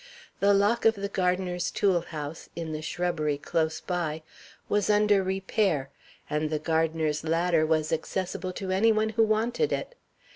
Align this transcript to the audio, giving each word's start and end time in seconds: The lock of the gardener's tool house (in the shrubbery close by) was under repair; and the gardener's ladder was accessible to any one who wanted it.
The 0.39 0.55
lock 0.55 0.83
of 0.85 0.95
the 0.95 1.09
gardener's 1.09 1.69
tool 1.69 2.01
house 2.01 2.49
(in 2.55 2.71
the 2.71 2.81
shrubbery 2.81 3.37
close 3.37 3.79
by) 3.79 4.23
was 4.67 4.89
under 4.89 5.21
repair; 5.21 5.91
and 6.27 6.49
the 6.49 6.57
gardener's 6.57 7.23
ladder 7.23 7.67
was 7.67 7.91
accessible 7.93 8.51
to 8.53 8.71
any 8.71 8.91
one 8.91 9.09
who 9.09 9.21
wanted 9.21 9.71
it. 9.71 9.93